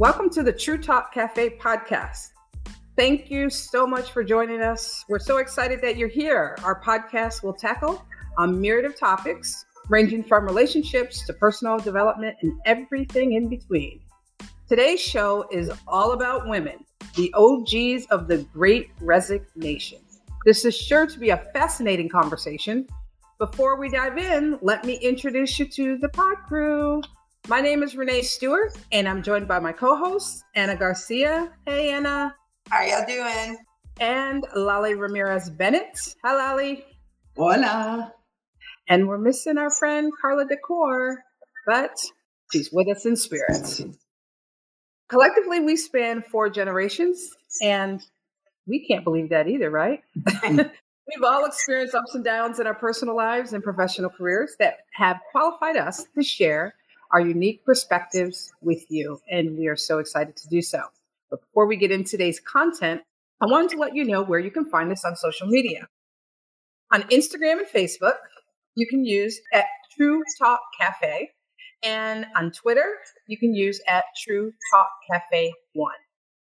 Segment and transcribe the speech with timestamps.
[0.00, 2.30] Welcome to the True Talk Cafe podcast.
[2.96, 5.04] Thank you so much for joining us.
[5.10, 6.56] We're so excited that you're here.
[6.64, 8.02] Our podcast will tackle
[8.38, 14.00] a myriad of topics ranging from relationships to personal development and everything in between.
[14.70, 16.82] Today's show is all about women,
[17.14, 19.98] the OGs of the Great Resignation.
[20.46, 22.86] This is sure to be a fascinating conversation.
[23.36, 27.02] Before we dive in, let me introduce you to the pod crew.
[27.48, 31.50] My name is Renee Stewart, and I'm joined by my co host, Anna Garcia.
[31.66, 32.34] Hey, Anna.
[32.68, 33.56] How y'all doing?
[33.98, 36.14] And Lali Ramirez Bennett.
[36.22, 36.84] Hi, Lali.
[37.36, 38.12] Hola.
[38.88, 41.22] And we're missing our friend Carla Decor,
[41.66, 41.96] but
[42.52, 43.80] she's with us in spirit.
[45.08, 47.30] Collectively, we span four generations,
[47.62, 48.00] and
[48.66, 50.02] we can't believe that either, right?
[50.44, 55.18] We've all experienced ups and downs in our personal lives and professional careers that have
[55.32, 56.74] qualified us to share
[57.12, 60.82] our unique perspectives with you, and we are so excited to do so.
[61.30, 63.02] But before we get into today's content,
[63.40, 65.88] I wanted to let you know where you can find us on social media.
[66.92, 68.16] On Instagram and Facebook,
[68.74, 69.64] you can use at
[69.96, 71.30] True Talk Cafe,
[71.82, 75.94] and on Twitter, you can use at True Talk Cafe One.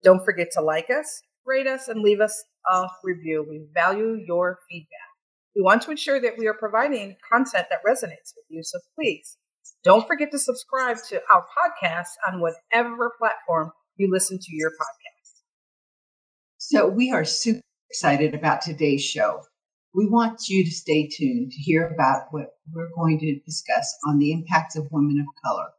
[0.04, 3.46] Don't forget to like us, rate us, and leave us a review.
[3.48, 4.90] We value your feedback.
[5.56, 9.38] We want to ensure that we are providing content that resonates with you, so please
[9.84, 15.42] don't forget to subscribe to our podcast on whatever platform you listen to your podcast.
[16.58, 19.42] So, we are super excited about today's show.
[19.94, 24.20] We want you to stay tuned to hear about what we're going to discuss on
[24.20, 25.70] the impacts of women of color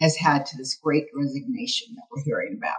[0.00, 2.76] has had to this great resignation that we're hearing about.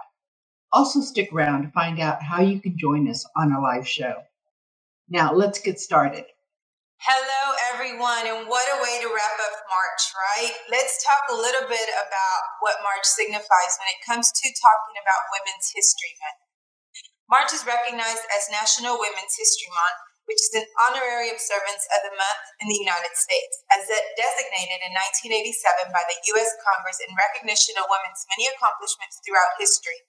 [0.70, 4.14] Also, stick around to find out how you can join us on a live show.
[5.08, 6.24] Now, let's get started.
[6.98, 7.37] Hello,
[7.98, 10.54] everyone, and what a way to wrap up March, right?
[10.70, 15.26] Let's talk a little bit about what March signifies when it comes to talking about
[15.34, 16.38] Women's History Month.
[17.26, 19.98] March is recognized as National Women's History Month,
[20.30, 24.78] which is an honorary observance of the month in the United States, as it designated
[24.78, 26.54] in 1987 by the U.S.
[26.62, 30.06] Congress in recognition of women's many accomplishments throughout history.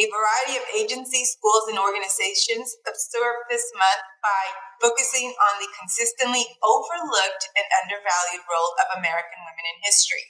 [0.00, 4.44] A variety of agencies, schools, and organizations observe this month by
[4.80, 10.24] focusing on the consistently overlooked and undervalued role of American women in history.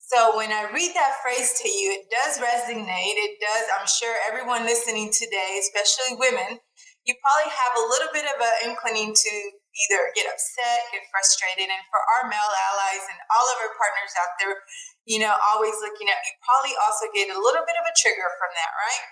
[0.00, 3.20] So when I read that phrase to you, it does resonate.
[3.20, 6.62] It does, I'm sure everyone listening today, especially women,
[7.04, 9.32] you probably have a little bit of an inclining to
[9.76, 11.68] either get upset, get frustrated.
[11.68, 14.56] And for our male allies and all of our partners out there,
[15.04, 18.28] you know, always looking at me, probably also get a little bit of a trigger
[18.40, 19.04] from that, right?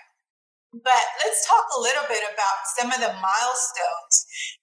[0.75, 4.15] But let's talk a little bit about some of the milestones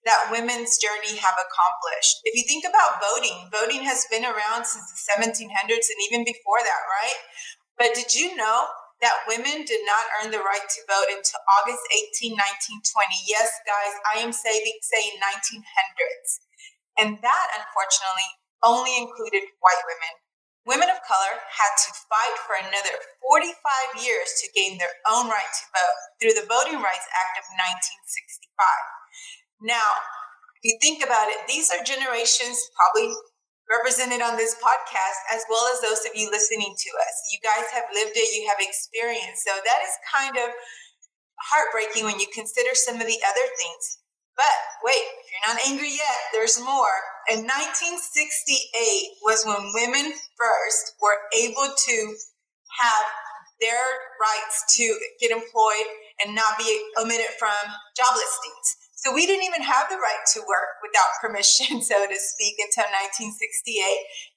[0.04, 2.20] that women's journey have accomplished.
[2.28, 6.60] If you think about voting, voting has been around since the 1700s and even before
[6.60, 7.20] that, right?
[7.80, 8.68] But did you know
[9.02, 11.82] that women did not earn the right to vote until August
[12.16, 13.26] 18, 1920?
[13.26, 16.46] Yes, guys, I am saying, saying 1900s.
[16.96, 18.30] And that, unfortunately,
[18.62, 20.14] only included white women.
[20.62, 22.94] Women of color had to fight for another
[23.26, 23.50] 45
[23.98, 29.66] years to gain their own right to vote through the Voting Rights Act of 1965.
[29.66, 29.98] Now,
[30.62, 33.10] if you think about it, these are generations probably
[33.72, 37.14] represented on this podcast, as well as those of you listening to us.
[37.32, 39.48] You guys have lived it, you have experienced.
[39.48, 40.52] So that is kind of
[41.40, 44.02] heartbreaking when you consider some of the other things
[44.36, 46.96] but wait, if you're not angry yet, there's more.
[47.28, 51.96] In 1968 was when women first were able to
[52.80, 53.04] have
[53.60, 53.84] their
[54.18, 55.88] rights to get employed
[56.24, 56.66] and not be
[56.98, 57.54] omitted from
[57.96, 58.81] job listings.
[59.02, 62.86] So we didn't even have the right to work without permission, so to speak, until
[63.18, 63.34] 1968.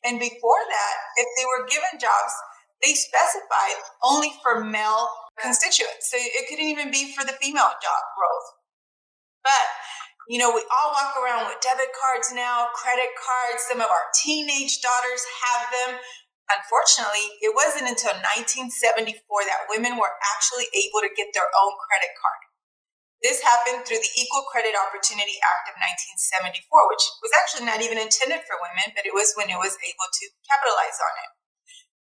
[0.10, 2.34] And before that, if they were given jobs,
[2.82, 5.06] they specified only for male
[5.38, 6.10] constituents.
[6.10, 8.48] So it couldn't even be for the female job roles.
[9.46, 9.66] But
[10.26, 13.62] you know, we all walk around with debit cards now, credit cards.
[13.70, 16.02] Some of our teenage daughters have them.
[16.50, 18.18] Unfortunately, it wasn't until
[18.50, 22.45] 1974 that women were actually able to get their own credit card.
[23.24, 27.98] This happened through the Equal Credit Opportunity Act of 1974, which was actually not even
[27.98, 31.32] intended for women, but it was when it was able to capitalize on it.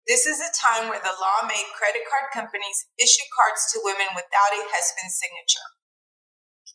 [0.05, 4.13] This is a time where the law made credit card companies issue cards to women
[4.13, 5.69] without a husband's signature.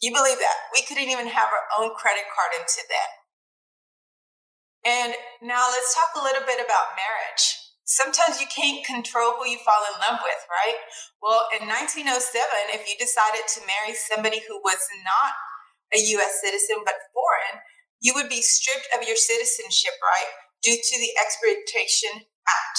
[0.01, 0.71] You believe that?
[0.74, 3.12] We couldn't even have our own credit card until then.
[4.81, 5.12] And
[5.45, 7.69] now let's talk a little bit about marriage.
[7.89, 10.77] Sometimes you can't control who you fall in love with, right?
[11.25, 12.13] Well, in 1907,
[12.69, 15.33] if you decided to marry somebody who was not
[15.89, 17.65] a US citizen but foreign,
[17.97, 20.30] you would be stripped of your citizenship, right?
[20.62, 22.77] Due to the Expatriation Act,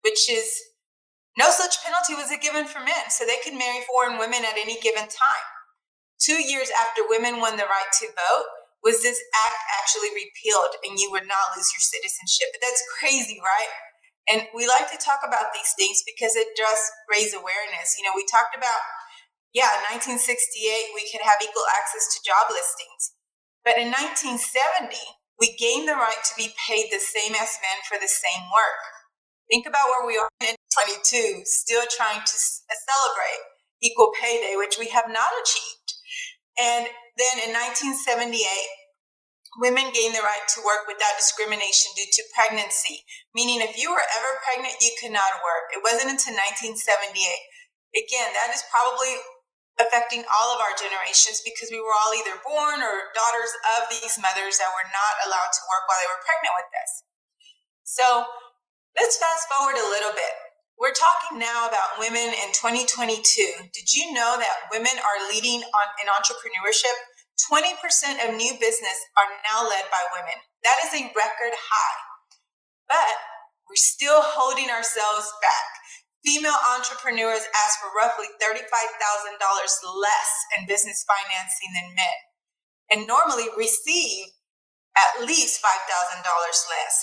[0.00, 0.48] which is
[1.36, 4.80] No such penalty was given for men, so they could marry foreign women at any
[4.80, 5.48] given time.
[6.16, 8.48] Two years after women won the right to vote,
[8.82, 12.48] was this act actually repealed and you would not lose your citizenship?
[12.56, 13.70] But that's crazy, right?
[14.28, 17.96] And we like to talk about these things because it does raise awareness.
[17.96, 18.80] You know, we talked about,
[19.56, 23.16] yeah, 1968, we could have equal access to job listings.
[23.64, 24.96] But in 1970,
[25.40, 28.82] we gained the right to be paid the same as men for the same work.
[29.48, 32.36] Think about where we are in 22, still trying to
[32.68, 33.42] uh, celebrate
[33.80, 35.88] equal pay day, which we have not achieved.
[36.58, 36.84] And
[37.16, 38.44] then in 1978,
[39.56, 44.04] women gained the right to work without discrimination due to pregnancy, meaning if you were
[44.04, 45.72] ever pregnant, you could not work.
[45.72, 46.76] It wasn't until 1978.
[47.96, 49.16] Again, that is probably
[49.80, 54.18] affecting all of our generations because we were all either born or daughters of these
[54.18, 56.92] mothers that were not allowed to work while they were pregnant with us.
[57.86, 58.06] So
[58.98, 60.34] let's fast forward a little bit.
[60.78, 63.18] We're talking now about women in 2022.
[63.74, 66.94] Did you know that women are leading on, in entrepreneurship?
[67.46, 70.34] 20% of new business are now led by women.
[70.66, 72.00] That is a record high.
[72.90, 73.14] But
[73.70, 75.68] we're still holding ourselves back.
[76.26, 78.66] Female entrepreneurs ask for roughly $35,000
[79.38, 82.18] less in business financing than men,
[82.90, 84.34] and normally receive
[84.98, 86.94] at least $5,000 less.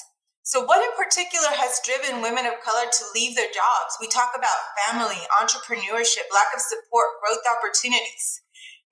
[0.44, 3.98] So, what in particular has driven women of color to leave their jobs?
[4.02, 8.45] We talk about family, entrepreneurship, lack of support, growth opportunities.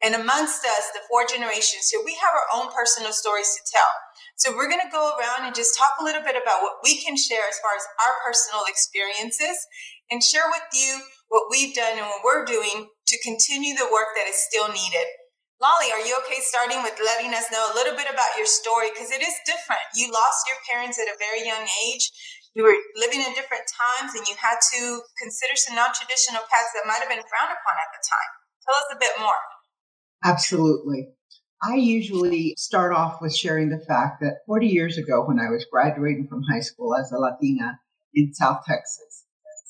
[0.03, 3.87] And amongst us, the four generations here, we have our own personal stories to tell.
[4.35, 6.99] So, we're going to go around and just talk a little bit about what we
[6.99, 9.55] can share as far as our personal experiences
[10.11, 10.99] and share with you
[11.31, 15.07] what we've done and what we're doing to continue the work that is still needed.
[15.63, 18.91] Lolly, are you okay starting with letting us know a little bit about your story?
[18.91, 19.87] Because it is different.
[19.95, 22.11] You lost your parents at a very young age.
[22.51, 26.75] You were living in different times and you had to consider some non traditional paths
[26.75, 28.31] that might have been frowned upon at the time.
[28.67, 29.39] Tell us a bit more.
[30.23, 31.09] Absolutely.
[31.61, 35.65] I usually start off with sharing the fact that 40 years ago, when I was
[35.71, 37.79] graduating from high school as a Latina
[38.13, 39.25] in South Texas,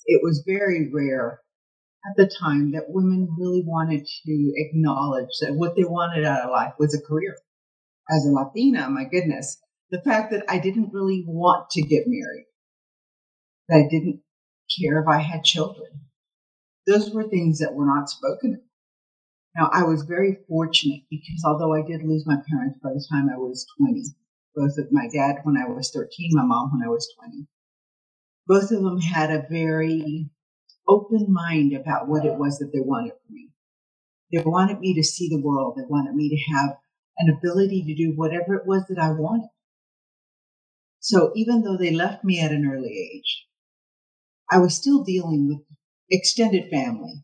[0.06, 1.40] it was very rare
[2.06, 6.52] at the time that women really wanted to acknowledge that what they wanted out of
[6.52, 7.36] life was a career.
[8.10, 9.60] As a Latina, my goodness,
[9.92, 12.46] the fact that I didn't really want to get married,
[13.70, 14.22] that I didn't
[14.80, 15.88] care if I had children,
[16.86, 18.62] those were things that were not spoken.
[19.56, 23.30] Now, I was very fortunate because although I did lose my parents by the time
[23.30, 24.04] I was 20,
[24.56, 27.48] both of my dad when I was 13, my mom when I was 20,
[28.48, 30.30] both of them had a very
[30.88, 33.50] open mind about what it was that they wanted from me.
[34.32, 35.76] They wanted me to see the world.
[35.78, 36.78] They wanted me to have
[37.20, 39.50] an ability to do whatever it was that I wanted.
[41.00, 43.46] So even though they left me at an early age,
[44.52, 45.60] I was still dealing with
[46.10, 47.24] extended family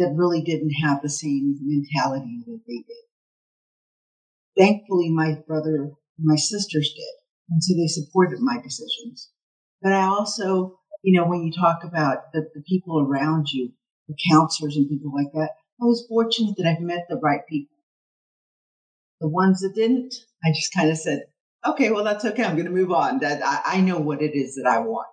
[0.00, 3.06] that really didn't have the same mentality that they did.
[4.58, 7.14] Thankfully, my brother, my sisters did.
[7.48, 9.30] And so they supported my decisions.
[9.80, 13.72] But I also you know, when you talk about the, the people around you,
[14.08, 15.50] the counselors and people like that,
[15.80, 17.76] I was fortunate that I've met the right people.
[19.20, 20.14] The ones that didn't,
[20.44, 21.24] I just kind of said,
[21.66, 22.44] okay, well, that's okay.
[22.44, 23.20] I'm going to move on.
[23.20, 25.06] That I, I, know what it is that I want.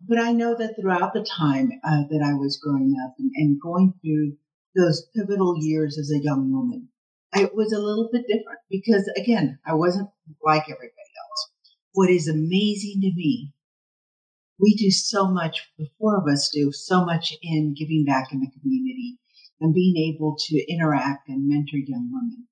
[0.00, 3.60] But I know that throughout the time uh, that I was growing up and, and
[3.60, 4.36] going through
[4.76, 6.88] those pivotal years as a young woman,
[7.34, 10.08] it was a little bit different because again, I wasn't
[10.44, 11.50] like everybody else.
[11.92, 13.52] What is amazing to me
[14.60, 18.40] we do so much, the four of us do so much in giving back in
[18.40, 19.18] the community
[19.60, 22.46] and being able to interact and mentor young women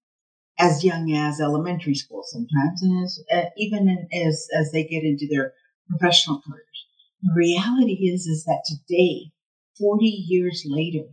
[0.59, 5.05] as young as elementary school sometimes and as, uh, even in, as, as they get
[5.05, 5.53] into their
[5.91, 6.86] professional careers.
[7.23, 9.33] The reality is, is that today,
[9.79, 11.09] 40 years later,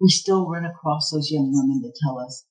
[0.00, 2.44] we still run across those young women that tell us,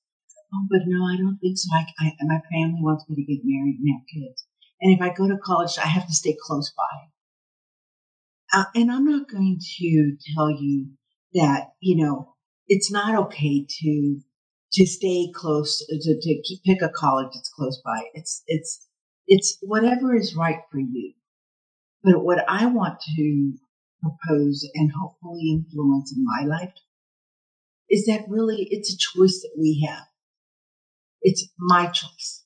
[0.54, 1.70] Oh, but no, I don't think so.
[1.74, 4.46] I, I, my family wants me to get married and have kids.
[4.82, 8.60] And if I go to college, I have to stay close by.
[8.60, 10.92] Uh, and I'm not going to tell you
[11.34, 12.36] that, you know,
[12.68, 14.22] it's not okay to,
[14.74, 18.04] to stay close, to, to keep, pick a college that's close by.
[18.14, 18.88] It's, it's,
[19.28, 21.14] it's whatever is right for you.
[22.06, 23.54] But what I want to
[24.02, 26.74] propose and hopefully influence in my life
[27.90, 30.06] is that really it's a choice that we have.
[31.24, 32.44] It's my choice.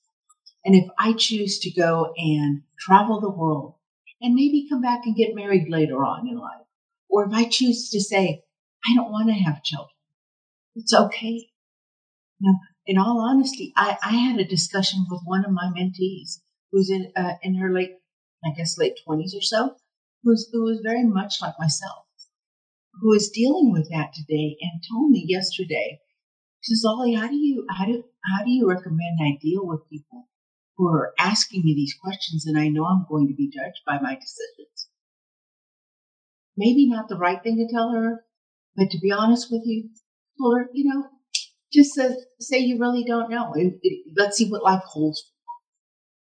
[0.64, 3.74] And if I choose to go and travel the world
[4.20, 6.66] and maybe come back and get married later on in life.
[7.08, 8.44] Or if I choose to say,
[8.86, 9.90] I don't want to have children,
[10.74, 11.48] it's okay.
[12.40, 12.54] Now,
[12.86, 16.40] in all honesty, I, I had a discussion with one of my mentees
[16.72, 17.96] who's in, uh, in her late,
[18.44, 19.76] I guess, late 20s or so,
[20.22, 22.06] who's, who was very much like myself.
[23.00, 26.00] who is dealing with that today and told me yesterday,
[26.62, 29.88] she says, Ollie, how do you how do how do you recommend I deal with
[29.90, 30.28] people
[30.76, 33.98] who are asking me these questions and I know I'm going to be judged by
[34.00, 34.88] my decisions?
[36.56, 38.24] Maybe not the right thing to tell her,
[38.76, 39.90] but to be honest with you,
[40.40, 41.08] her, you know,
[41.72, 43.52] just say, say you really don't know.
[43.54, 45.30] It, it, let's see what life holds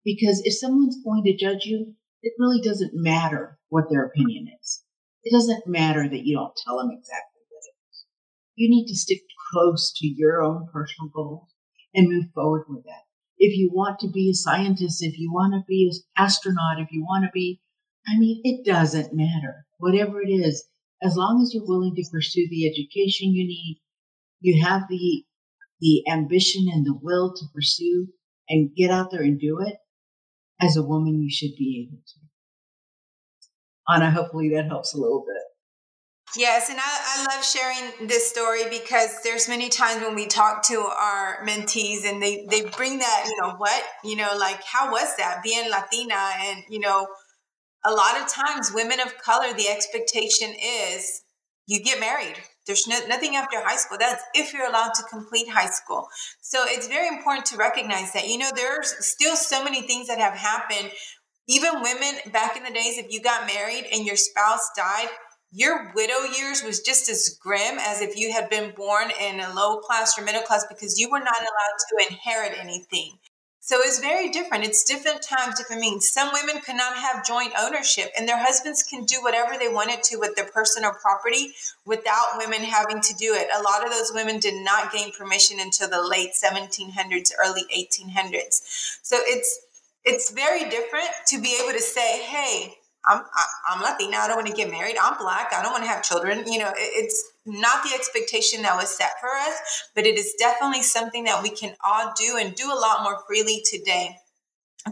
[0.04, 4.84] because if someone's going to judge you, it really doesn't matter what their opinion is.
[5.24, 8.04] It doesn't matter that you don't tell them exactly what it is.
[8.56, 11.54] You need to stick close to your own personal goals
[11.94, 13.02] and move forward with that.
[13.38, 16.92] If you want to be a scientist, if you want to be an astronaut, if
[16.92, 17.60] you want to be,
[18.06, 19.66] I mean, it doesn't matter.
[19.78, 20.64] Whatever it is,
[21.02, 23.80] as long as you're willing to pursue the education you need,
[24.40, 25.24] you have the
[25.80, 28.06] the ambition and the will to pursue
[28.48, 29.74] and get out there and do it,
[30.60, 32.20] as a woman, you should be able to.
[33.88, 35.42] Anna, hopefully that helps a little bit.
[36.34, 40.62] Yes, and I, I love sharing this story because there's many times when we talk
[40.68, 44.90] to our mentees and they, they bring that, you know, what, you know, like how
[44.90, 46.30] was that being Latina?
[46.40, 47.06] And, you know,
[47.84, 51.22] a lot of times women of color, the expectation is
[51.66, 52.36] you get married.
[52.66, 53.98] There's no, nothing after high school.
[53.98, 56.08] That's if you're allowed to complete high school.
[56.40, 58.28] So it's very important to recognize that.
[58.28, 60.90] You know, there's still so many things that have happened.
[61.48, 65.08] Even women back in the days, if you got married and your spouse died,
[65.50, 69.52] your widow years was just as grim as if you had been born in a
[69.52, 73.18] low class or middle class because you were not allowed to inherit anything.
[73.64, 74.64] So it's very different.
[74.64, 76.08] It's different times, different means.
[76.08, 80.02] Some women could not have joint ownership, and their husbands can do whatever they wanted
[80.02, 81.52] to with their personal property
[81.86, 83.46] without women having to do it.
[83.56, 88.98] A lot of those women did not gain permission until the late 1700s, early 1800s.
[89.02, 89.60] So it's
[90.04, 93.22] it's very different to be able to say, "Hey, I'm
[93.68, 94.16] I'm Latina.
[94.16, 94.96] I don't want to get married.
[95.00, 95.52] I'm black.
[95.54, 99.12] I don't want to have children." You know, it's not the expectation that was set
[99.20, 102.78] for us, but it is definitely something that we can all do and do a
[102.78, 104.16] lot more freely today.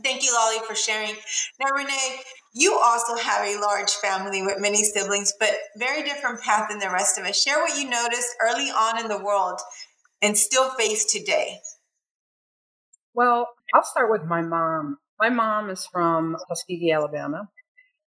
[0.03, 1.15] Thank you, Lolly, for sharing.
[1.59, 2.21] Now, Renee,
[2.55, 6.91] you also have a large family with many siblings, but very different path than the
[6.91, 7.41] rest of us.
[7.41, 9.61] Share what you noticed early on in the world
[10.23, 11.59] and still face today.
[13.15, 14.99] Well, I'll start with my mom.
[15.19, 17.49] My mom is from Tuskegee, Alabama,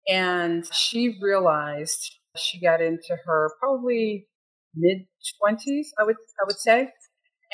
[0.08, 4.26] and she realized she got into her probably
[4.74, 5.06] mid
[5.42, 6.90] 20s, I would I would say,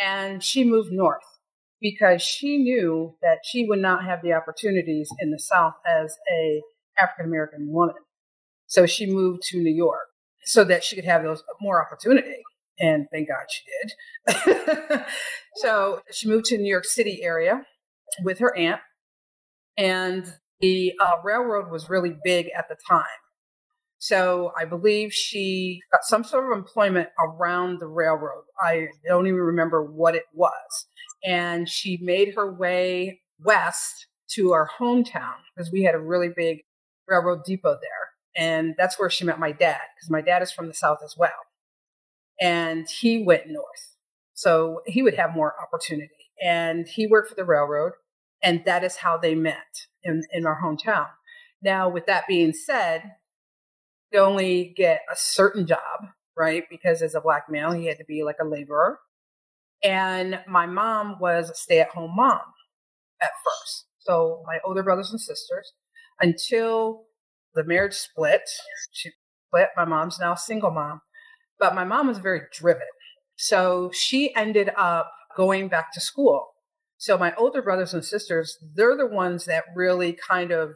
[0.03, 1.23] and she moved north
[1.81, 6.63] because she knew that she would not have the opportunities in the South as a
[6.99, 7.97] African American woman.
[8.67, 10.09] So she moved to New York
[10.45, 12.43] so that she could have those more opportunity.
[12.79, 15.05] And thank God she did.
[15.57, 17.63] so she moved to New York City area
[18.23, 18.81] with her aunt.
[19.77, 23.05] And the uh, railroad was really big at the time.
[24.05, 28.45] So I believe she got some sort of employment around the railroad.
[28.61, 30.87] I don't even remember what it was.
[31.25, 36.59] And she made her way west to our hometown because we had a really big
[37.09, 38.11] railroad depot there.
[38.37, 41.15] And that's where she met my dad because my dad is from the South as
[41.17, 41.31] well.
[42.39, 43.97] And he went north.
[44.35, 46.11] So he would have more opportunity.
[46.45, 47.93] And he worked for the railroad.
[48.43, 51.07] And that is how they met in, in our hometown.
[51.63, 53.13] Now, with that being said,
[54.17, 56.65] only get a certain job, right?
[56.71, 58.99] Because as a black male, he had to be like a laborer.
[59.83, 62.41] And my mom was a stay at home mom
[63.21, 63.87] at first.
[63.99, 65.73] So my older brothers and sisters,
[66.21, 67.05] until
[67.55, 68.43] the marriage split,
[68.93, 69.11] she
[69.49, 69.69] split.
[69.77, 71.01] My mom's now single mom,
[71.59, 72.83] but my mom was very driven.
[73.37, 76.49] So she ended up going back to school.
[76.99, 80.75] So my older brothers and sisters, they're the ones that really kind of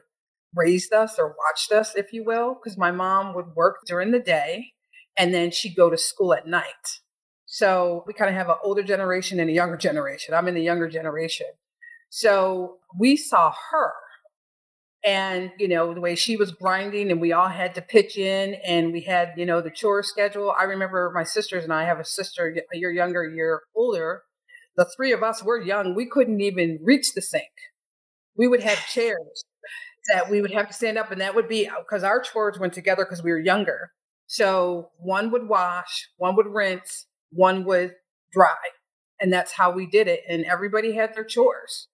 [0.59, 4.19] raised us or watched us, if you will, because my mom would work during the
[4.19, 4.73] day
[5.17, 7.01] and then she'd go to school at night.
[7.47, 10.35] So we kind of have an older generation and a younger generation.
[10.35, 11.47] I'm in the younger generation.
[12.11, 13.93] So we saw her
[15.05, 18.55] and, you know, the way she was grinding and we all had to pitch in
[18.67, 20.55] and we had, you know, the chore schedule.
[20.59, 24.23] I remember my sisters and I have a sister a year younger, a year older.
[24.77, 25.95] The three of us were young.
[25.95, 27.51] We couldn't even reach the sink.
[28.37, 29.45] We would have chairs
[30.09, 32.59] that we would have to stand up, and that would be uh, because our chores
[32.59, 33.93] went together because we were younger.
[34.27, 37.95] So one would wash, one would rinse, one would
[38.33, 38.57] dry.
[39.21, 40.21] And that's how we did it.
[40.29, 41.89] And everybody had their chores.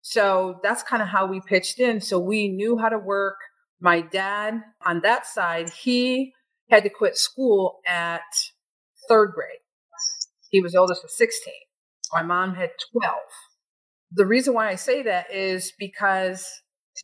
[0.00, 2.00] So that's kind of how we pitched in.
[2.00, 3.36] So we knew how to work.
[3.80, 6.32] My dad, on that side, he
[6.70, 8.22] had to quit school at
[9.08, 9.60] third grade.
[10.50, 11.52] He was oldest of 16.
[12.12, 13.14] My mom had 12.
[14.12, 16.46] The reason why I say that is because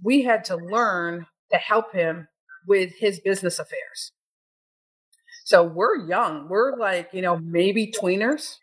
[0.02, 2.28] we had to learn to help him
[2.66, 4.12] with his business affairs.
[5.44, 6.48] So we're young.
[6.48, 8.56] We're like, you know, maybe tweeners.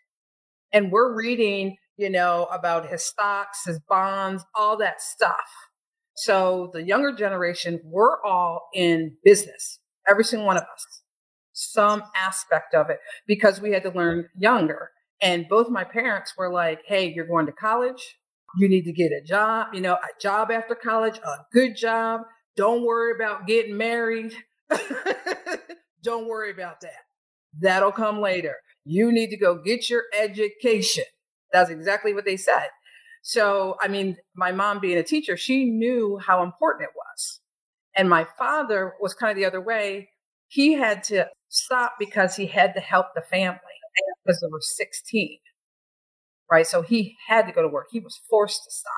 [0.72, 5.46] And we're reading, you know, about his stocks, his bonds, all that stuff.
[6.14, 11.02] So the younger generation, we're all in business, every single one of us,
[11.52, 14.90] some aspect of it, because we had to learn younger.
[15.20, 18.16] And both my parents were like, hey, you're going to college.
[18.58, 22.22] You need to get a job, you know, a job after college, a good job.
[22.56, 24.34] Don't worry about getting married.
[26.02, 27.00] Don't worry about that.
[27.60, 28.56] That'll come later.
[28.84, 31.04] You need to go get your education.
[31.52, 32.68] That's exactly what they said.
[33.22, 37.40] So, I mean, my mom being a teacher, she knew how important it was.
[37.94, 40.10] And my father was kind of the other way.
[40.48, 43.58] He had to stop because he had to help the family
[44.24, 45.38] because they were 16.
[46.52, 46.66] Right.
[46.66, 47.86] So he had to go to work.
[47.90, 48.92] He was forced to stop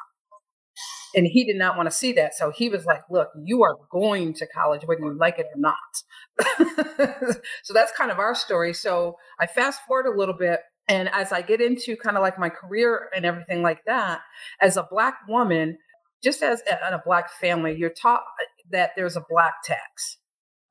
[1.14, 2.34] and he did not want to see that.
[2.34, 5.60] So he was like, look, you are going to college whether you like it or
[5.60, 7.36] not.
[7.62, 8.74] so that's kind of our story.
[8.74, 10.62] So I fast forward a little bit.
[10.88, 14.22] And as I get into kind of like my career and everything like that,
[14.60, 15.78] as a Black woman,
[16.24, 20.18] just as in a Black family, you're taught uh, that there's a Black tax.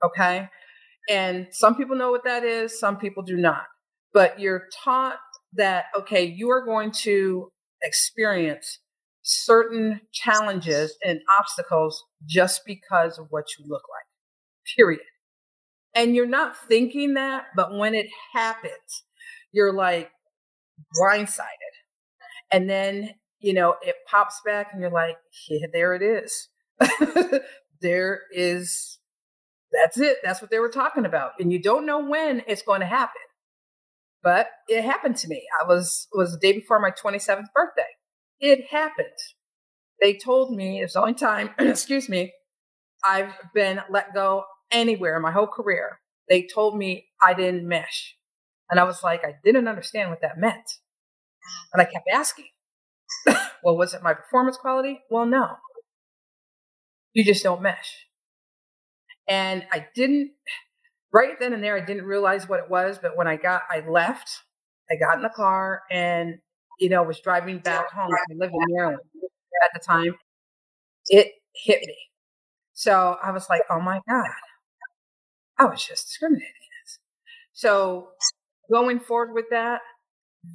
[0.03, 0.49] Okay.
[1.09, 3.63] And some people know what that is, some people do not.
[4.13, 5.17] But you're taught
[5.55, 7.49] that, okay, you are going to
[7.81, 8.79] experience
[9.23, 15.01] certain challenges and obstacles just because of what you look like, period.
[15.95, 19.03] And you're not thinking that, but when it happens,
[19.51, 20.09] you're like
[20.99, 21.47] blindsided.
[22.51, 25.17] And then, you know, it pops back and you're like,
[25.49, 26.49] yeah, there it is.
[27.81, 28.99] there is,
[29.71, 30.17] that's it.
[30.23, 31.31] That's what they were talking about.
[31.39, 33.21] And you don't know when it's going to happen.
[34.23, 35.43] But it happened to me.
[35.61, 37.83] I was, was the day before my 27th birthday
[38.43, 39.07] it happened.
[40.01, 42.33] They told me it's the only time, excuse me,
[43.05, 45.99] I've been let go anywhere in my whole career.
[46.29, 48.15] They told me I didn't mesh.
[48.69, 50.69] And I was like, I didn't understand what that meant.
[51.73, 52.47] And I kept asking,
[53.63, 55.01] well, was it my performance quality?
[55.09, 55.57] Well, no.
[57.13, 58.07] You just don't mesh.
[59.27, 60.31] And I didn't,
[61.13, 62.97] right then and there, I didn't realize what it was.
[63.01, 64.41] But when I got, I left,
[64.91, 66.39] I got in the car and
[66.79, 68.11] you know, was driving back home.
[68.11, 68.99] I lived in Maryland
[69.63, 70.15] at the time.
[71.07, 71.97] It hit me.
[72.73, 74.27] So I was like, oh my God,
[75.57, 76.51] I was just discriminating.
[77.53, 78.09] So
[78.71, 79.81] going forward with that,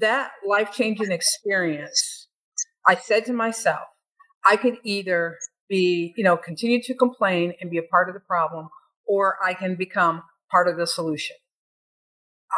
[0.00, 2.26] that life changing experience,
[2.86, 3.86] I said to myself,
[4.44, 5.36] I could either
[5.68, 8.68] be, you know, continue to complain and be a part of the problem,
[9.06, 11.36] or I can become part of the solution.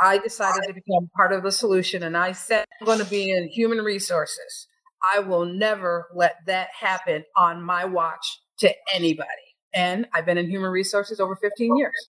[0.01, 3.31] I decided to become part of the solution and I said, I'm going to be
[3.31, 4.69] in human resources.
[5.15, 9.57] I will never let that happen on my watch to anybody.
[9.75, 12.09] And I've been in human resources over 15 years.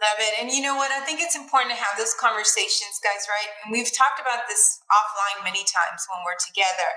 [0.00, 0.34] Love it.
[0.42, 0.90] And you know what?
[0.90, 3.50] I think it's important to have those conversations, guys, right?
[3.64, 6.90] And we've talked about this offline many times when we're together.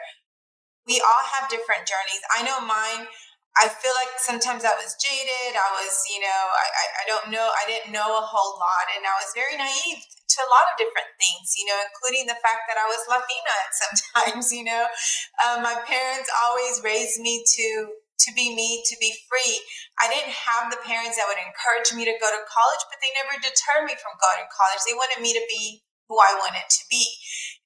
[0.87, 2.21] We all have different journeys.
[2.33, 3.05] I know mine
[3.55, 5.55] I feel like sometimes I was jaded.
[5.55, 6.67] I was, you know, I,
[6.99, 8.85] I don't know, I didn't know a whole lot.
[8.91, 12.35] And I was very naive to a lot of different things, you know, including the
[12.43, 14.83] fact that I was Latina sometimes, you know.
[15.39, 19.59] Um, my parents always raised me to to be me, to be free.
[19.99, 23.11] I didn't have the parents that would encourage me to go to college, but they
[23.11, 24.81] never deterred me from going to college.
[24.87, 27.05] They wanted me to be who I wanted to be.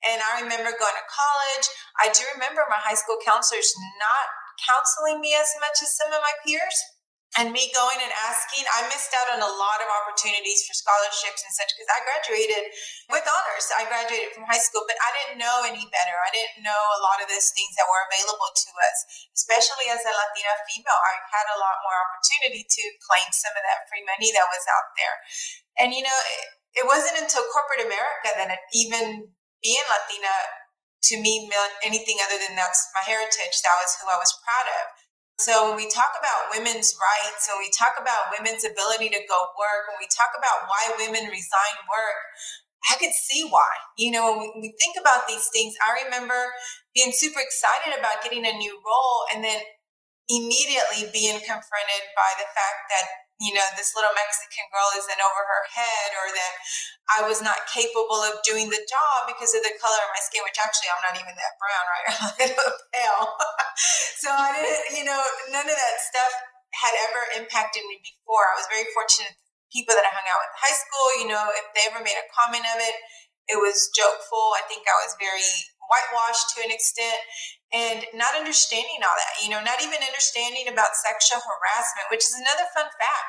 [0.03, 1.65] And I remember going to college.
[2.01, 3.71] I do remember my high school counselors
[4.01, 4.25] not
[4.65, 6.77] counseling me as much as some of my peers.
[7.37, 11.45] And me going and asking, I missed out on a lot of opportunities for scholarships
[11.45, 12.73] and such because I graduated
[13.05, 13.69] with honors.
[13.69, 16.17] I graduated from high school, but I didn't know any better.
[16.25, 18.97] I didn't know a lot of those things that were available to us,
[19.37, 20.97] especially as a Latina female.
[21.05, 24.65] I had a lot more opportunity to claim some of that free money that was
[24.65, 25.15] out there.
[25.85, 29.29] And, you know, it, it wasn't until corporate America that it, even
[29.61, 30.33] being Latina
[31.03, 31.49] to me
[31.83, 33.55] anything other than that's my heritage.
[33.63, 34.85] That was who I was proud of.
[35.39, 39.39] So when we talk about women's rights, when we talk about women's ability to go
[39.55, 42.19] work, when we talk about why women resign work,
[42.91, 43.71] I could see why.
[43.95, 46.51] You know, when we, think about these things, I remember
[46.91, 49.63] being super excited about getting a new role and then
[50.27, 53.05] immediately being confronted by the fact that
[53.39, 56.53] you know, this little Mexican girl isn't over her head or that
[57.07, 60.43] I was not capable of doing the job because of the color of my skin,
[60.43, 62.05] which actually I'm not even that brown, right?
[62.11, 63.25] I'm a little pale.
[64.21, 65.23] so I didn't, you know,
[65.55, 66.33] none of that stuff
[66.75, 68.43] had ever impacted me before.
[68.51, 69.39] I was very fortunate
[69.71, 72.17] people that I hung out with in high school, you know, if they ever made
[72.17, 72.97] a comment of it,
[73.49, 74.57] it was jokeful.
[74.57, 75.49] I think I was very
[75.89, 77.19] whitewashed to an extent
[77.69, 82.33] and not understanding all that, you know, not even understanding about sexual harassment, which is
[82.33, 83.25] another fun fact.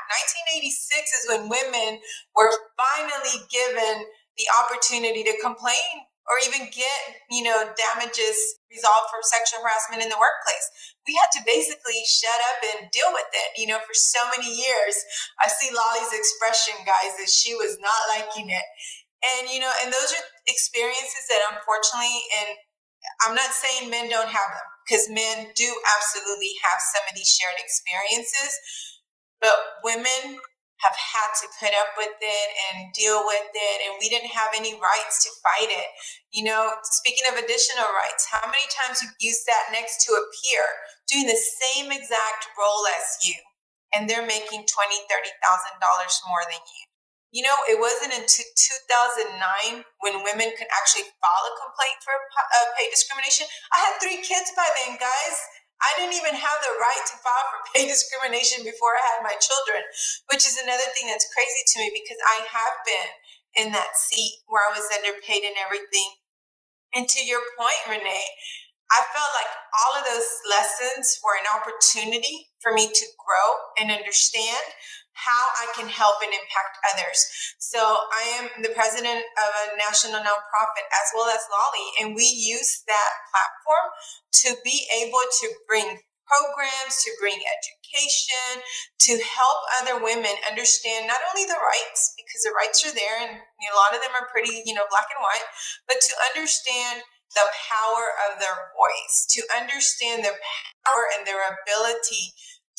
[0.61, 0.73] 1986
[1.13, 2.01] is when women
[2.33, 4.09] were finally given
[4.41, 8.39] the opportunity to complain or even get, you know, damages
[8.71, 10.67] resolved for sexual harassment in the workplace.
[11.03, 14.47] We had to basically shut up and deal with it, you know, for so many
[14.47, 14.95] years.
[15.43, 18.67] I see Lolly's expression, guys, that she was not liking it.
[19.21, 22.57] And, you know, and those are experiences that unfortunately, and
[23.25, 27.29] I'm not saying men don't have them, because men do absolutely have some of these
[27.29, 28.57] shared experiences,
[29.41, 30.41] but women
[30.81, 34.49] have had to put up with it and deal with it and we didn't have
[34.57, 35.89] any rights to fight it.
[36.33, 40.25] You know speaking of additional rights how many times have you sat next to a
[40.41, 40.65] peer
[41.05, 43.37] doing the same exact role as you
[43.93, 46.85] and they're making 20 30 thousand dollars more than you
[47.31, 52.15] you know it wasn't until 2009 when women could actually file a complaint for
[52.75, 55.39] pay discrimination i had three kids by then guys
[55.81, 59.37] I didn't even have the right to file for pay discrimination before I had my
[59.41, 59.81] children,
[60.29, 63.09] which is another thing that's crazy to me because I have been
[63.65, 66.21] in that seat where I was underpaid and everything.
[66.95, 68.29] And to your point, Renee,
[68.91, 73.95] I felt like all of those lessons were an opportunity for me to grow and
[73.95, 74.67] understand
[75.13, 77.19] how I can help and impact others.
[77.59, 82.25] So I am the president of a national nonprofit as well as Lolly, and we
[82.25, 83.87] use that platform
[84.45, 88.63] to be able to bring programs, to bring education,
[89.03, 93.35] to help other women understand not only the rights, because the rights are there and
[93.35, 95.47] a lot of them are pretty, you know, black and white,
[95.91, 97.03] but to understand
[97.35, 100.39] the power of their voice, to understand their
[100.87, 102.35] power and their ability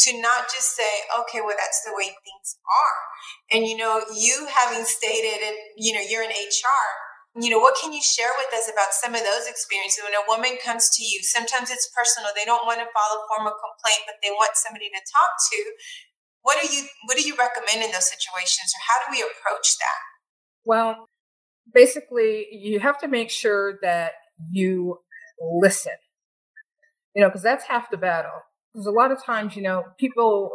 [0.07, 2.99] to not just say, okay, well, that's the way things are.
[3.53, 6.87] And, you know, you having stated, and, you know, you're in HR,
[7.39, 10.03] you know, what can you share with us about some of those experiences?
[10.03, 12.35] When a woman comes to you, sometimes it's personal.
[12.35, 15.59] They don't want to file a formal complaint, but they want somebody to talk to.
[16.43, 19.77] What do you what do you recommend in those situations, or how do we approach
[19.77, 20.01] that?
[20.65, 21.07] Well,
[21.71, 24.13] basically, you have to make sure that
[24.51, 24.99] you
[25.39, 25.93] listen.
[27.15, 28.41] You know, because that's half the battle
[28.73, 30.51] because a lot of times, you know, people,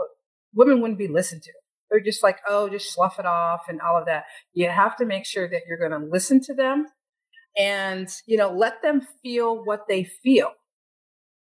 [0.55, 1.53] women wouldn't be listened to.
[1.91, 4.25] They're just like, oh, just slough it off and all of that.
[4.55, 6.87] You have to make sure that you're going to listen to them
[7.57, 10.53] and, you know, let them feel what they feel.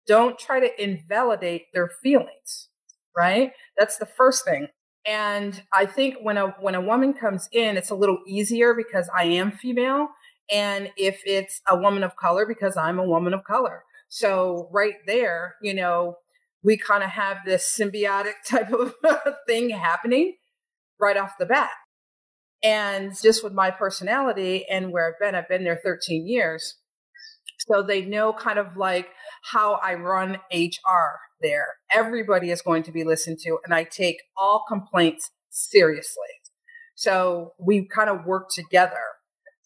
[0.07, 2.69] Don't try to invalidate their feelings,
[3.17, 3.53] right?
[3.77, 4.69] That's the first thing.
[5.07, 9.09] And I think when a when a woman comes in, it's a little easier because
[9.17, 10.09] I am female.
[10.51, 13.85] And if it's a woman of color, because I'm a woman of color.
[14.09, 16.17] So right there, you know,
[16.63, 18.95] we kind of have this symbiotic type of
[19.47, 20.35] thing happening
[21.01, 21.71] right off the bat.
[22.63, 26.77] And just with my personality and where I've been, I've been there 13 years.
[27.69, 29.09] So they know kind of like
[29.43, 31.67] how I run HR there.
[31.93, 36.23] Everybody is going to be listened to, and I take all complaints seriously.
[36.95, 38.97] So we kind of work together.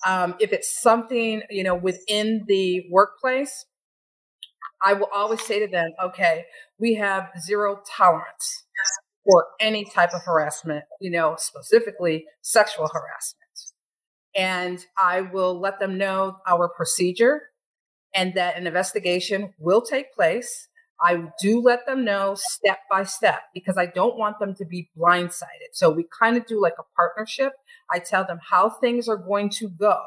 [0.07, 3.64] Um, if it's something, you know, within the workplace,
[4.85, 6.45] I will always say to them, okay,
[6.79, 8.64] we have zero tolerance
[9.25, 13.38] for any type of harassment, you know, specifically sexual harassment.
[14.35, 17.42] And I will let them know our procedure
[18.14, 20.68] and that an investigation will take place.
[21.01, 24.90] I do let them know step by step because I don't want them to be
[24.97, 25.73] blindsided.
[25.73, 27.53] So we kind of do like a partnership.
[27.90, 29.99] I tell them how things are going to go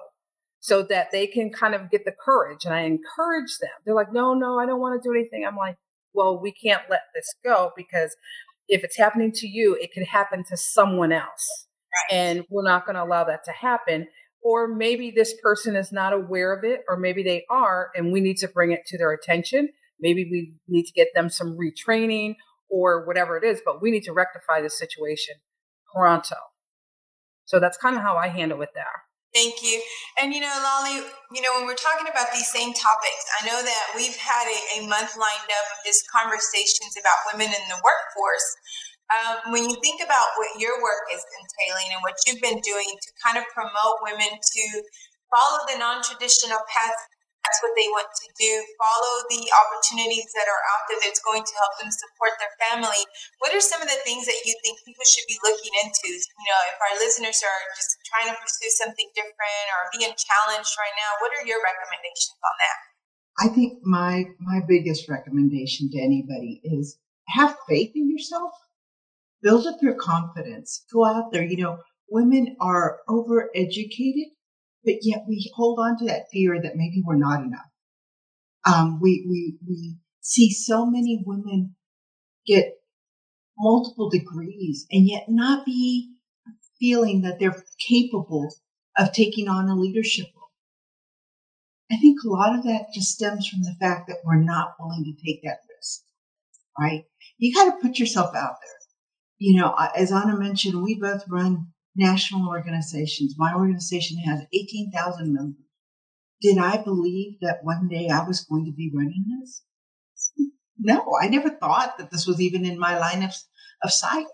[0.65, 2.65] so that they can kind of get the courage.
[2.65, 3.69] And I encourage them.
[3.85, 5.45] They're like, no, no, I don't want to do anything.
[5.45, 5.77] I'm like,
[6.11, 8.15] well, we can't let this go because
[8.67, 11.67] if it's happening to you, it could happen to someone else.
[12.11, 14.07] And we're not going to allow that to happen.
[14.41, 18.19] Or maybe this person is not aware of it, or maybe they are, and we
[18.19, 19.69] need to bring it to their attention.
[19.99, 22.37] Maybe we need to get them some retraining
[22.71, 25.35] or whatever it is, but we need to rectify the situation
[25.95, 26.37] pronto.
[27.45, 29.04] So that's kind of how I handle it there.
[29.35, 29.83] Thank you.
[30.23, 31.03] And you know, Lolly,
[31.35, 34.59] you know, when we're talking about these same topics, I know that we've had a,
[34.79, 38.47] a month lined up of just conversations about women in the workforce.
[39.11, 42.87] Um, when you think about what your work is entailing and what you've been doing
[42.87, 44.63] to kind of promote women to
[45.27, 46.95] follow the non traditional path
[47.45, 51.45] that's what they want to do, follow the opportunities that are out there that's going
[51.45, 52.97] to help them support their family.
[53.37, 56.09] What are some of the things that you think people should be looking into?
[56.09, 60.73] You know, if our listeners are just trying to pursue something different or being challenged
[60.81, 62.77] right now, what are your recommendations on that?
[63.37, 66.97] I think my my biggest recommendation to anybody is
[67.29, 68.57] have faith in yourself.
[69.45, 70.81] Build up your confidence.
[70.89, 71.43] Go out there.
[71.43, 71.77] You know,
[72.09, 74.33] women are overeducated
[74.85, 77.65] but yet we hold on to that fear that maybe we're not enough.
[78.65, 81.75] Um, we, we, we see so many women
[82.45, 82.73] get
[83.57, 86.11] multiple degrees and yet not be
[86.79, 88.53] feeling that they're capable
[88.97, 90.49] of taking on a leadership role.
[91.91, 95.03] I think a lot of that just stems from the fact that we're not willing
[95.03, 96.01] to take that risk,
[96.79, 97.05] right?
[97.37, 98.71] You got to put yourself out there.
[99.37, 103.35] You know, as Anna mentioned, we both run national organizations.
[103.37, 105.65] My organization has 18,000 members.
[106.41, 109.63] Did I believe that one day I was going to be running this?
[110.77, 113.31] No, I never thought that this was even in my line of,
[113.81, 114.27] of sight.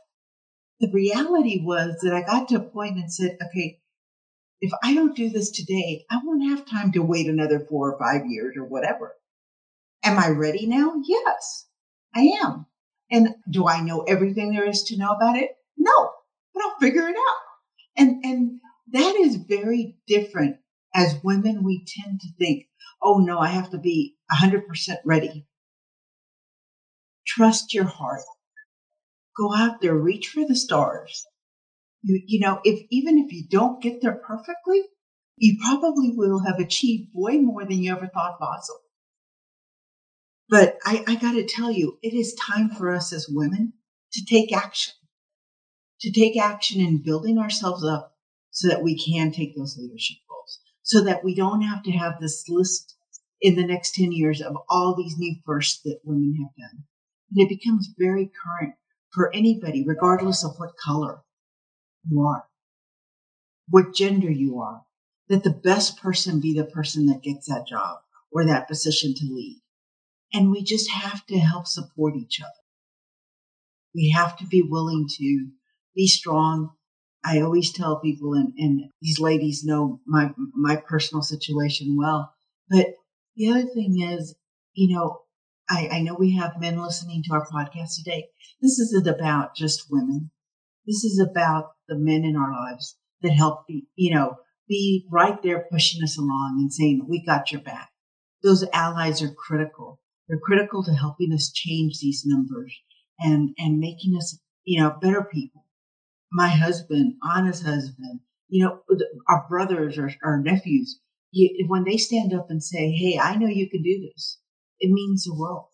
[0.80, 3.80] The reality was that I got to a point and said, okay,
[4.60, 8.00] if I don't do this today, I won't have time to wait another four or
[8.00, 9.13] five years or whatever.
[10.04, 10.95] Am I ready now?
[11.04, 11.67] Yes,
[12.15, 12.65] I am.
[13.12, 15.52] And do I know everything there is to know about it?
[15.78, 16.12] No,
[16.54, 17.50] but I'll figure it out.
[17.97, 18.60] And, and
[18.91, 20.58] that is very different.
[20.93, 22.65] As women, we tend to think,
[23.01, 24.63] oh no, I have to be 100%
[25.06, 25.45] ready.
[27.25, 28.21] Trust your heart.
[29.38, 31.25] Go out there, reach for the stars.
[32.04, 34.82] You, you know, if even if you don't get there perfectly,
[35.38, 38.82] you probably will have achieved way more than you ever thought possible.
[40.49, 43.73] But I, I got to tell you, it is time for us as women
[44.13, 44.93] to take action,
[46.01, 48.15] to take action in building ourselves up
[48.49, 52.19] so that we can take those leadership roles, so that we don't have to have
[52.19, 52.95] this list
[53.41, 56.83] in the next 10 years of all these new firsts that women have done.
[57.31, 58.75] And it becomes very current
[59.11, 61.21] for anybody, regardless of what color
[62.09, 62.45] you are,
[63.67, 64.83] what gender you are,
[65.29, 67.99] that the best person be the person that gets that job
[68.31, 69.61] or that position to lead.
[70.33, 72.49] And we just have to help support each other.
[73.93, 75.49] We have to be willing to
[75.95, 76.71] be strong.
[77.23, 82.34] I always tell people, and, and these ladies know my, my personal situation well,
[82.69, 82.88] but
[83.36, 84.36] the other thing is,
[84.73, 85.21] you know,
[85.69, 88.27] I, I know we have men listening to our podcast today.
[88.62, 90.32] This isn't about just women.
[90.86, 95.41] This is about the men in our lives that help be, you know, be right
[95.43, 97.89] there pushing us along and saying, we got your back.
[98.43, 99.99] Those allies are critical.
[100.27, 102.73] They're critical to helping us change these numbers
[103.19, 105.61] and, and making us, you know, better people.
[106.31, 108.79] My husband, Anna's husband, you know,
[109.27, 110.99] our brothers or our nephews,
[111.31, 114.39] you, when they stand up and say, Hey, I know you can do this,
[114.79, 115.67] it means the world.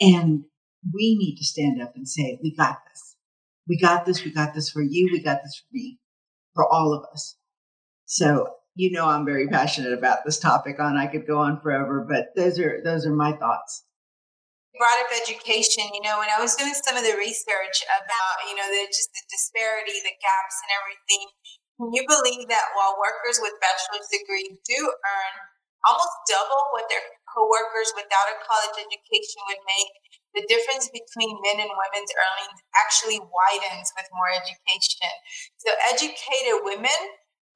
[0.00, 0.44] And
[0.92, 3.16] we need to stand up and say, we got this.
[3.68, 4.24] We got this.
[4.24, 5.08] We got this for you.
[5.12, 5.98] We got this for me,
[6.54, 7.36] for all of us.
[8.06, 12.06] So, you know, I'm very passionate about this topic on, I could go on forever,
[12.08, 13.84] but those are, those are my thoughts
[14.82, 18.58] brought up education, you know, when I was doing some of the research about, you
[18.58, 21.30] know, the just the disparity, the gaps and everything,
[21.78, 25.34] can you believe that while workers with bachelor's degree do earn
[25.86, 29.94] almost double what their coworkers without a college education would make,
[30.34, 35.14] the difference between men and women's earnings actually widens with more education.
[35.62, 36.98] So educated women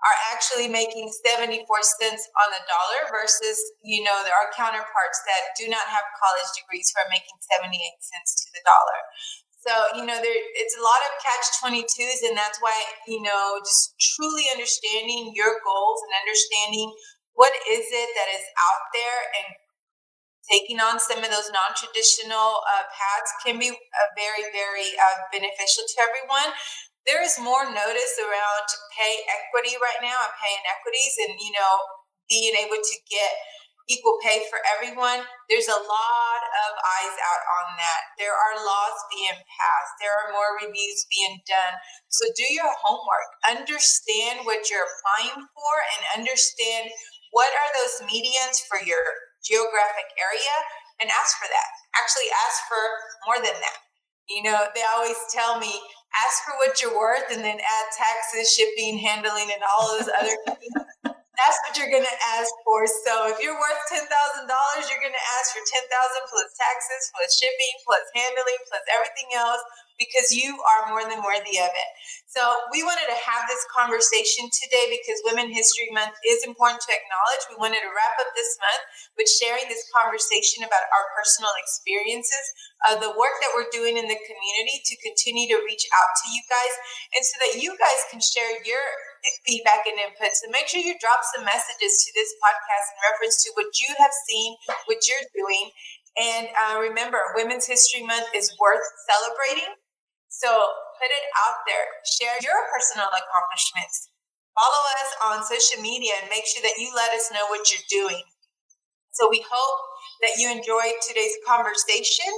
[0.04, 1.64] are actually making 74
[2.00, 6.50] cents on the dollar versus, you know, there are counterparts that do not have college
[6.52, 7.72] degrees who are making 78
[8.04, 9.00] cents to the dollar.
[9.66, 12.76] So, you know, there it's a lot of catch 22s and that's why,
[13.08, 16.92] you know, just truly understanding your goals and understanding
[17.34, 19.48] what is it that is out there and
[20.46, 25.82] taking on some of those non-traditional uh, paths can be uh, very very uh, beneficial
[25.82, 26.54] to everyone
[27.06, 31.74] there is more notice around pay equity right now and pay inequities and you know
[32.28, 33.32] being able to get
[33.86, 35.22] equal pay for everyone.
[35.46, 38.02] There's a lot of eyes out on that.
[38.18, 39.92] There are laws being passed.
[40.02, 41.78] There are more reviews being done.
[42.10, 43.30] So do your homework.
[43.46, 46.90] Understand what you're applying for and understand
[47.30, 49.06] what are those medians for your
[49.46, 50.56] geographic area
[50.98, 51.70] and ask for that.
[51.94, 52.82] Actually, ask for
[53.30, 53.78] more than that.
[54.26, 55.70] You know, they always tell me
[56.24, 60.36] ask for what you're worth and then add taxes, shipping, handling, and all those other
[60.46, 60.72] things.
[61.36, 62.88] That's what you're going to ask for.
[62.88, 67.74] So if you're worth $10,000, you're going to ask for 10000 plus taxes, plus shipping,
[67.84, 69.60] plus handling, plus everything else
[69.98, 71.90] because you are more than worthy of it.
[72.28, 76.92] So we wanted to have this conversation today because Women History Month is important to
[76.92, 77.42] acknowledge.
[77.48, 78.82] We wanted to wrap up this month
[79.16, 82.44] with sharing this conversation about our personal experiences,
[82.84, 86.26] uh, the work that we're doing in the community to continue to reach out to
[86.28, 86.74] you guys,
[87.16, 88.84] and so that you guys can share your
[89.46, 90.34] feedback and input.
[90.36, 93.90] So make sure you drop some messages to this podcast in reference to what you
[93.98, 95.70] have seen, what you're doing.
[96.16, 99.76] And uh, remember, Women's History Month is worth celebrating.
[100.28, 100.48] So
[101.00, 101.86] put it out there.
[102.04, 104.10] Share your personal accomplishments.
[104.56, 107.88] Follow us on social media and make sure that you let us know what you're
[107.92, 108.24] doing.
[109.12, 109.80] So we hope
[110.22, 112.28] that you enjoyed today's conversation.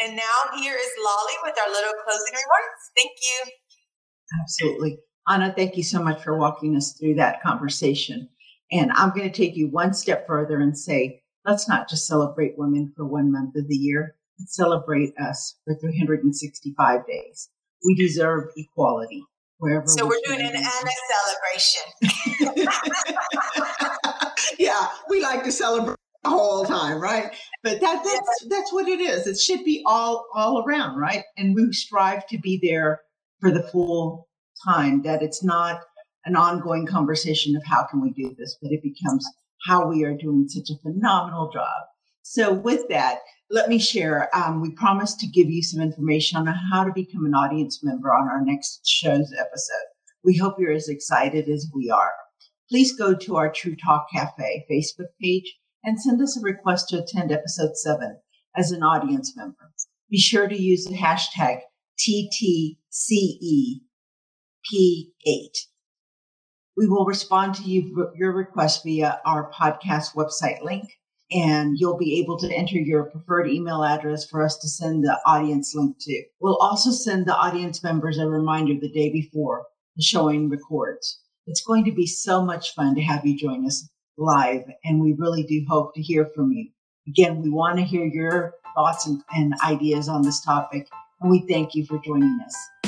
[0.00, 2.82] And now here is Lolly with our little closing remarks.
[2.96, 3.38] Thank you.
[4.42, 4.98] Absolutely.
[5.28, 8.28] Anna, thank you so much for walking us through that conversation.
[8.72, 12.58] And I'm going to take you one step further and say, let's not just celebrate
[12.58, 14.14] women for one month of the year.
[14.38, 17.50] Let's celebrate us for 365 days.
[17.84, 19.22] We deserve equality
[19.58, 19.86] wherever.
[19.86, 20.92] So we are doing an Anna
[21.50, 22.68] celebration.
[24.58, 27.34] yeah, we like to celebrate the whole time, right?
[27.62, 29.26] But that that's that's what it is.
[29.26, 31.24] It should be all all around, right?
[31.36, 33.00] And we strive to be there
[33.40, 34.27] for the full
[34.66, 35.02] time.
[35.02, 35.80] That it's not
[36.24, 39.26] an ongoing conversation of how can we do this, but it becomes
[39.66, 41.86] how we are doing such a phenomenal job.
[42.22, 44.28] So with that, let me share.
[44.36, 48.08] Um, we promised to give you some information on how to become an audience member
[48.10, 49.86] on our next show's episode.
[50.22, 52.12] We hope you're as excited as we are.
[52.68, 57.02] Please go to our True Talk Cafe Facebook page and send us a request to
[57.02, 58.20] attend episode seven
[58.54, 59.72] as an audience member.
[60.10, 61.60] Be sure to use the hashtag
[64.72, 65.50] TTCEP8.
[66.76, 70.88] We will respond to you, your request via our podcast website link,
[71.32, 75.18] and you'll be able to enter your preferred email address for us to send the
[75.26, 76.22] audience link to.
[76.40, 79.66] We'll also send the audience members a reminder the day before
[79.96, 81.20] the showing records.
[81.46, 85.14] It's going to be so much fun to have you join us live, and we
[85.14, 86.68] really do hope to hear from you.
[87.08, 90.86] Again, we want to hear your thoughts and, and ideas on this topic,
[91.20, 92.87] and we thank you for joining us.